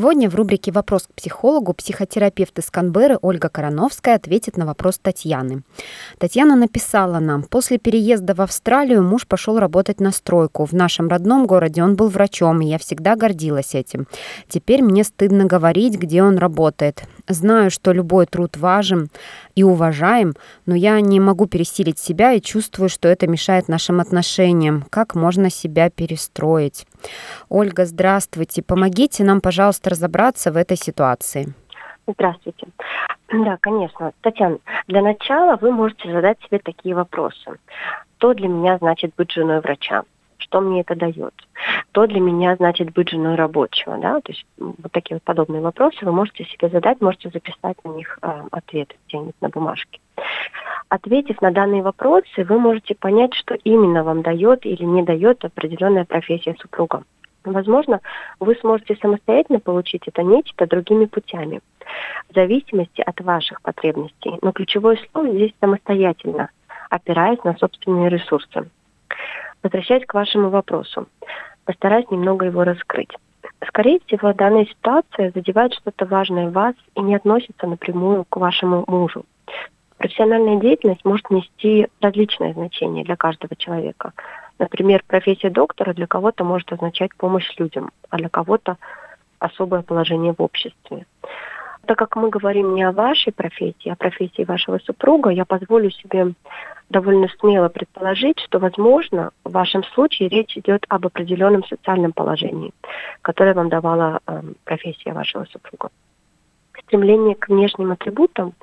Сегодня 0.00 0.30
в 0.30 0.34
рубрике 0.34 0.72
«Вопрос 0.72 1.02
к 1.02 1.12
психологу» 1.12 1.74
психотерапевт 1.74 2.58
из 2.58 2.70
Канберры 2.70 3.18
Ольга 3.20 3.50
Короновская 3.50 4.14
ответит 4.14 4.56
на 4.56 4.64
вопрос 4.64 4.98
Татьяны. 4.98 5.62
Татьяна 6.16 6.56
написала 6.56 7.18
нам, 7.18 7.42
после 7.42 7.76
переезда 7.76 8.34
в 8.34 8.40
Австралию 8.40 9.02
муж 9.02 9.26
пошел 9.26 9.58
работать 9.58 10.00
на 10.00 10.10
стройку. 10.10 10.64
В 10.64 10.72
нашем 10.72 11.08
родном 11.08 11.46
городе 11.46 11.82
он 11.82 11.96
был 11.96 12.08
врачом, 12.08 12.62
и 12.62 12.66
я 12.68 12.78
всегда 12.78 13.14
гордилась 13.14 13.74
этим. 13.74 14.06
Теперь 14.48 14.80
мне 14.80 15.04
стыдно 15.04 15.44
говорить, 15.44 15.98
где 15.98 16.22
он 16.22 16.38
работает. 16.38 17.02
Знаю, 17.30 17.70
что 17.70 17.92
любой 17.92 18.26
труд 18.26 18.56
важен 18.56 19.08
и 19.54 19.62
уважаем, 19.62 20.34
но 20.66 20.74
я 20.74 21.00
не 21.00 21.20
могу 21.20 21.46
пересилить 21.46 22.00
себя 22.00 22.32
и 22.32 22.40
чувствую, 22.40 22.88
что 22.88 23.06
это 23.08 23.28
мешает 23.28 23.68
нашим 23.68 24.00
отношениям. 24.00 24.84
Как 24.90 25.14
можно 25.14 25.48
себя 25.48 25.90
перестроить? 25.90 26.86
Ольга, 27.48 27.86
здравствуйте. 27.86 28.62
Помогите 28.62 29.22
нам, 29.22 29.40
пожалуйста, 29.40 29.90
разобраться 29.90 30.50
в 30.50 30.56
этой 30.56 30.76
ситуации. 30.76 31.54
Здравствуйте. 32.08 32.66
Да, 33.28 33.58
конечно. 33.60 34.12
Татьяна, 34.22 34.58
для 34.88 35.00
начала 35.00 35.56
вы 35.56 35.70
можете 35.70 36.10
задать 36.10 36.38
себе 36.42 36.58
такие 36.58 36.96
вопросы. 36.96 37.58
Что 38.18 38.34
для 38.34 38.48
меня 38.48 38.76
значит 38.78 39.12
быть 39.16 39.30
женой 39.30 39.60
врача? 39.60 40.02
Что 40.38 40.60
мне 40.60 40.80
это 40.80 40.96
дает? 40.96 41.34
Что 41.90 42.06
для 42.06 42.20
меня 42.20 42.54
значит 42.54 42.92
быть 42.92 43.10
женой 43.10 43.34
рабочего? 43.34 43.98
Да? 43.98 44.20
То 44.20 44.30
есть 44.30 44.46
вот 44.58 44.92
такие 44.92 45.16
вот 45.16 45.24
подобные 45.24 45.60
вопросы 45.60 46.04
вы 46.04 46.12
можете 46.12 46.44
себе 46.44 46.68
задать, 46.68 47.00
можете 47.00 47.30
записать 47.30 47.76
на 47.84 47.88
них 47.90 48.18
э, 48.22 48.42
ответы 48.52 48.94
где-нибудь 49.08 49.34
на 49.40 49.48
бумажке. 49.48 49.98
Ответив 50.88 51.40
на 51.42 51.50
данные 51.50 51.82
вопросы, 51.82 52.44
вы 52.44 52.60
можете 52.60 52.94
понять, 52.94 53.34
что 53.34 53.54
именно 53.64 54.04
вам 54.04 54.22
дает 54.22 54.66
или 54.66 54.84
не 54.84 55.02
дает 55.02 55.44
определенная 55.44 56.04
профессия 56.04 56.54
супруга. 56.60 57.02
Возможно, 57.44 58.00
вы 58.38 58.54
сможете 58.56 58.96
самостоятельно 58.96 59.58
получить 59.58 60.06
это 60.06 60.22
нечто 60.22 60.66
другими 60.66 61.06
путями, 61.06 61.60
в 62.28 62.34
зависимости 62.34 63.00
от 63.00 63.20
ваших 63.20 63.62
потребностей. 63.62 64.38
Но 64.42 64.52
ключевое 64.52 64.96
слово 65.10 65.30
здесь 65.30 65.54
самостоятельно, 65.60 66.50
опираясь 66.88 67.42
на 67.42 67.56
собственные 67.56 68.10
ресурсы. 68.10 68.68
Возвращаясь 69.62 70.06
к 70.06 70.14
вашему 70.14 70.48
вопросу, 70.50 71.06
постараюсь 71.70 72.10
немного 72.10 72.46
его 72.46 72.64
раскрыть. 72.64 73.14
Скорее 73.68 74.00
всего, 74.04 74.32
данная 74.32 74.64
ситуация 74.64 75.30
задевает 75.32 75.72
что-то 75.72 76.04
важное 76.04 76.48
в 76.48 76.52
вас 76.52 76.74
и 76.96 77.00
не 77.00 77.14
относится 77.14 77.68
напрямую 77.68 78.24
к 78.28 78.36
вашему 78.38 78.82
мужу. 78.88 79.24
Профессиональная 79.96 80.56
деятельность 80.56 81.04
может 81.04 81.30
нести 81.30 81.86
различное 82.00 82.54
значение 82.54 83.04
для 83.04 83.14
каждого 83.14 83.54
человека. 83.54 84.14
Например, 84.58 85.04
профессия 85.06 85.48
доктора 85.48 85.94
для 85.94 86.08
кого-то 86.08 86.42
может 86.42 86.72
означать 86.72 87.14
помощь 87.14 87.54
людям, 87.56 87.92
а 88.08 88.16
для 88.16 88.28
кого-то 88.28 88.76
особое 89.38 89.82
положение 89.82 90.34
в 90.36 90.42
обществе. 90.42 91.06
Так 91.86 91.98
как 91.98 92.16
мы 92.16 92.30
говорим 92.30 92.74
не 92.74 92.82
о 92.82 92.90
вашей 92.90 93.32
профессии, 93.32 93.90
а 93.90 93.92
о 93.92 93.96
профессии 93.96 94.42
вашего 94.42 94.78
супруга, 94.78 95.30
я 95.30 95.44
позволю 95.44 95.92
себе 95.92 96.32
довольно 96.90 97.28
смело 97.38 97.68
предположить, 97.68 98.38
что, 98.40 98.58
возможно, 98.58 99.30
в 99.44 99.52
вашем 99.52 99.82
случае 99.84 100.28
речь 100.28 100.56
идет 100.56 100.84
об 100.88 101.06
определенном 101.06 101.64
социальном 101.64 102.12
положении, 102.12 102.72
которое 103.22 103.54
вам 103.54 103.68
давала 103.68 104.20
э, 104.26 104.42
профессия 104.64 105.12
вашего 105.12 105.46
супруга. 105.46 105.90
Стремление 106.86 107.36
к 107.36 107.48
внешним 107.48 107.92
атрибутам 107.92 108.54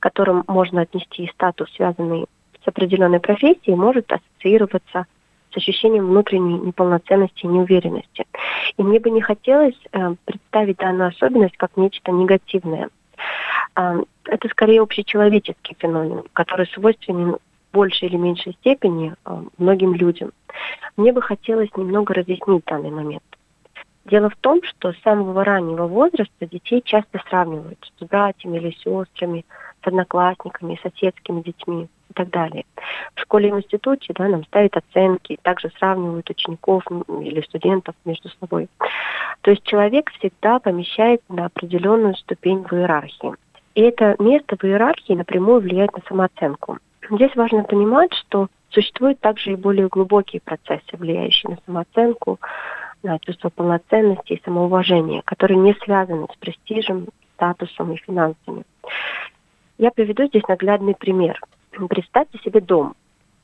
которым 0.00 0.44
можно 0.48 0.82
отнести 0.82 1.30
статус, 1.32 1.70
связанный 1.76 2.26
с 2.64 2.68
определенной 2.68 3.20
профессией, 3.20 3.76
может 3.76 4.10
ассоциироваться 4.10 5.06
с 5.52 5.56
ощущением 5.56 6.08
внутренней 6.08 6.58
неполноценности 6.58 7.44
и 7.44 7.48
неуверенности. 7.48 8.26
И 8.76 8.82
мне 8.82 8.98
бы 8.98 9.10
не 9.10 9.20
хотелось 9.20 9.78
э, 9.92 10.14
представить 10.24 10.78
данную 10.78 11.08
особенность 11.10 11.56
как 11.56 11.76
нечто 11.76 12.12
негативное. 12.12 12.88
Э, 13.76 14.02
это 14.24 14.48
скорее 14.48 14.82
общечеловеческий 14.82 15.76
феномен, 15.78 16.24
который 16.32 16.66
свойственен 16.68 17.36
большей 17.72 18.08
или 18.08 18.16
меньшей 18.16 18.52
степени 18.54 19.14
э, 19.24 19.42
многим 19.58 19.94
людям. 19.94 20.32
Мне 20.96 21.12
бы 21.12 21.22
хотелось 21.22 21.70
немного 21.76 22.14
разъяснить 22.14 22.64
данный 22.64 22.90
момент. 22.90 23.22
Дело 24.06 24.30
в 24.30 24.36
том, 24.36 24.60
что 24.62 24.92
с 24.92 25.02
самого 25.02 25.44
раннего 25.44 25.86
возраста 25.86 26.46
детей 26.46 26.82
часто 26.84 27.22
сравнивают 27.28 27.78
с 27.98 28.04
братьями 28.04 28.58
или 28.58 28.70
сестрами, 28.70 29.44
с 29.82 29.86
одноклассниками, 29.86 30.80
соседскими 30.82 31.42
детьми 31.42 31.88
и 32.08 32.12
так 32.14 32.30
далее. 32.30 32.64
В 33.14 33.20
школе 33.20 33.48
и 33.48 33.52
в 33.52 33.58
институте 33.58 34.12
да, 34.14 34.26
нам 34.26 34.44
ставят 34.44 34.76
оценки, 34.76 35.38
также 35.42 35.70
сравнивают 35.78 36.28
учеников 36.28 36.82
или 37.08 37.40
студентов 37.42 37.94
между 38.04 38.30
собой. 38.40 38.68
То 39.42 39.52
есть 39.52 39.62
человек 39.64 40.10
всегда 40.18 40.58
помещается 40.58 41.32
на 41.32 41.46
определенную 41.46 42.16
ступень 42.16 42.64
в 42.64 42.72
иерархии. 42.72 43.34
И 43.74 43.82
это 43.82 44.16
место 44.18 44.56
в 44.56 44.64
иерархии 44.64 45.12
напрямую 45.12 45.60
влияет 45.60 45.92
на 45.94 46.02
самооценку. 46.08 46.78
Здесь 47.10 47.34
важно 47.34 47.64
понимать, 47.64 48.12
что 48.14 48.46
существуют 48.70 49.18
также 49.18 49.52
и 49.52 49.56
более 49.56 49.88
глубокие 49.88 50.40
процессы, 50.40 50.96
влияющие 50.96 51.50
на 51.50 51.58
самооценку, 51.66 52.38
на 53.02 53.18
чувство 53.18 53.48
полноценности 53.48 54.34
и 54.34 54.42
самоуважения, 54.44 55.22
которые 55.24 55.58
не 55.58 55.74
связаны 55.74 56.26
с 56.32 56.36
престижем, 56.36 57.08
статусом 57.34 57.92
и 57.92 57.96
финансами. 57.96 58.62
Я 59.78 59.90
приведу 59.90 60.26
здесь 60.26 60.46
наглядный 60.46 60.94
пример. 60.94 61.40
Представьте 61.88 62.38
себе 62.38 62.60
дом. 62.60 62.94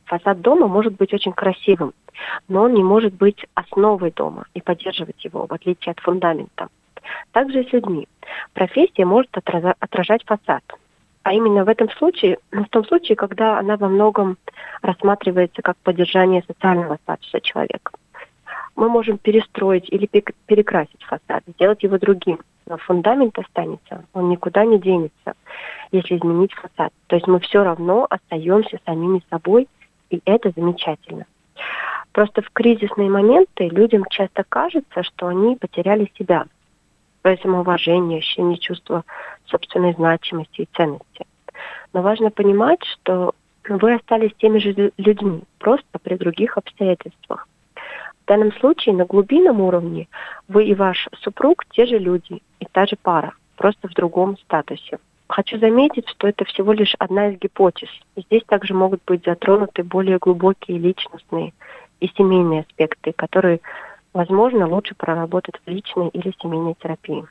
Фасад 0.05 0.41
дома 0.41 0.69
может 0.69 0.95
быть 0.95 1.13
очень 1.13 1.33
красивым, 1.33 1.93
но 2.47 2.65
он 2.65 2.75
не 2.75 2.85
может 2.85 3.15
быть 3.15 3.45
основой 3.55 4.13
дома 4.13 4.47
и 4.55 4.61
поддерживать 4.61 5.25
его, 5.25 5.47
в 5.47 5.53
отличие 5.53 5.93
от 5.93 6.01
фундамента. 6.01 6.69
Также 7.33 7.63
и 7.63 7.69
с 7.69 7.73
людьми. 7.73 8.07
Профессия 8.53 9.05
может 9.05 9.31
отражать 9.37 10.25
фасад. 10.25 10.63
А 11.27 11.33
именно 11.33 11.65
в 11.65 11.69
этом 11.69 11.91
случае, 11.91 12.39
ну, 12.53 12.63
в 12.63 12.69
том 12.69 12.85
случае, 12.85 13.17
когда 13.17 13.59
она 13.59 13.77
во 13.77 13.89
многом 13.89 14.37
рассматривается 14.81 15.61
как 15.61 15.77
поддержание 15.79 16.45
социального 16.47 16.99
статуса 17.03 17.41
человека. 17.41 17.91
Мы 18.77 18.89
можем 18.89 19.19
перестроить 19.19 19.91
или 19.91 20.07
перекрасить 20.07 21.03
фасад, 21.03 21.43
сделать 21.49 21.83
его 21.83 21.99
другим, 21.99 22.39
но 22.69 22.77
фундамент 22.77 23.37
останется, 23.41 24.05
он 24.13 24.29
никуда 24.29 24.65
не 24.65 24.79
денется, 24.79 25.35
если 25.91 26.17
изменить 26.17 26.53
фасад. 26.53 26.93
То 27.09 27.17
есть 27.17 27.27
мы 27.27 27.41
все 27.41 27.65
равно 27.65 28.07
остаемся 28.09 28.79
самими 28.87 29.21
собой, 29.29 29.67
и 30.11 30.23
это 30.27 30.53
замечательно. 30.55 31.27
Просто 32.13 32.41
в 32.41 32.51
кризисные 32.51 33.11
моменты 33.11 33.69
людям 33.69 34.05
часто 34.11 34.45
кажется, 34.49 35.03
что 35.03 35.27
они 35.27 35.57
потеряли 35.57 36.09
себя, 36.17 36.45
свое 37.27 37.39
самоуважение, 37.39 38.21
ощущение 38.21 38.57
чувства 38.57 39.05
собственной 39.47 39.95
значимости 39.95 40.63
и 40.63 40.69
ценности. 40.77 41.27
Но 41.93 42.03
важно 42.03 42.31
понимать, 42.31 42.79
что 42.85 43.35
вы 43.69 43.95
остались 43.95 44.33
теми 44.39 44.59
же 44.59 44.93
людьми, 44.97 45.43
просто 45.59 45.99
при 46.01 46.15
других 46.15 46.57
обстоятельствах. 46.57 47.49
В 47.75 48.29
данном 48.29 48.53
случае 48.53 48.95
на 48.95 49.07
глубинном 49.07 49.61
уровне 49.61 50.07
вы 50.47 50.67
и 50.67 50.75
ваш 50.75 51.09
супруг 51.21 51.65
те 51.71 51.87
же 51.87 51.99
люди 51.99 52.43
и 52.61 52.67
та 52.71 52.87
же 52.87 52.97
пара, 53.03 53.33
просто 53.57 53.89
в 53.89 53.95
другом 53.95 54.39
статусе. 54.39 54.99
Хочу 55.29 55.59
заметить, 55.59 56.09
что 56.09 56.29
это 56.29 56.45
всего 56.45 56.73
лишь 56.73 56.95
одна 57.01 57.31
из 57.31 57.41
гипотез. 57.41 57.89
Здесь 58.17 58.45
также 58.47 58.73
могут 58.73 59.01
быть 59.05 59.25
затронуты 59.25 59.83
более 59.83 60.19
глубокие 60.19 60.79
личностные 60.79 61.55
и 61.99 62.07
семейные 62.17 62.61
аспекты, 62.61 63.13
которые, 63.13 63.61
возможно, 64.17 64.67
лучше 64.67 64.95
проработать 64.95 65.55
в 65.65 65.71
личной 65.71 66.09
или 66.09 66.33
семейной 66.41 66.75
терапии. 66.83 67.25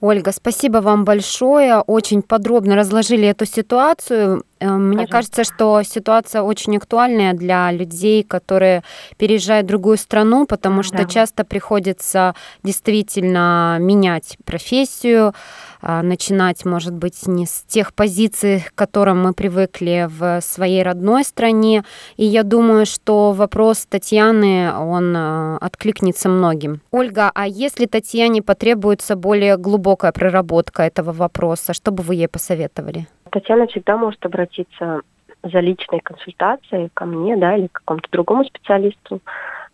Ольга, 0.00 0.32
спасибо 0.32 0.78
вам 0.78 1.04
большое. 1.04 1.78
Очень 1.86 2.22
подробно 2.22 2.74
разложили 2.74 3.28
эту 3.28 3.46
ситуацию. 3.46 4.42
Э, 4.62 4.76
мне 4.76 5.06
Пожалуйста. 5.06 5.12
кажется, 5.12 5.44
что 5.44 5.82
ситуация 5.82 6.42
очень 6.42 6.76
актуальная 6.76 7.32
для 7.34 7.72
людей, 7.72 8.22
которые 8.22 8.82
переезжают 9.16 9.64
в 9.64 9.68
другую 9.68 9.96
страну, 9.96 10.46
потому 10.46 10.82
что 10.82 10.98
да. 10.98 11.04
часто 11.04 11.44
приходится 11.44 12.34
действительно 12.62 13.78
менять 13.80 14.38
профессию, 14.44 15.34
а, 15.80 16.02
начинать, 16.02 16.64
может 16.64 16.94
быть, 16.94 17.26
не 17.26 17.44
с 17.44 17.64
тех 17.66 17.92
позиций, 17.92 18.60
к 18.60 18.74
которым 18.74 19.22
мы 19.22 19.32
привыкли 19.32 20.08
в 20.08 20.40
своей 20.40 20.82
родной 20.84 21.24
стране. 21.24 21.84
И 22.16 22.24
я 22.24 22.44
думаю, 22.44 22.86
что 22.86 23.32
вопрос 23.32 23.86
Татьяны, 23.86 24.72
он 24.72 25.14
а, 25.16 25.58
откликнется 25.60 26.28
многим. 26.28 26.80
Ольга, 26.92 27.32
а 27.34 27.48
если 27.48 27.86
Татьяне 27.86 28.42
потребуется 28.42 29.16
более 29.16 29.56
глубокая 29.56 30.12
проработка 30.12 30.84
этого 30.84 31.12
вопроса, 31.12 31.74
что 31.74 31.90
бы 31.90 32.04
вы 32.04 32.14
ей 32.14 32.28
посоветовали? 32.28 33.08
Татьяна 33.32 33.66
всегда 33.66 33.96
может 33.96 34.24
обратиться 34.26 35.00
за 35.42 35.60
личной 35.60 36.00
консультацией 36.00 36.90
ко 36.92 37.06
мне, 37.06 37.36
да, 37.36 37.56
или 37.56 37.66
к 37.66 37.72
какому-то 37.72 38.08
другому 38.12 38.44
специалисту 38.44 39.20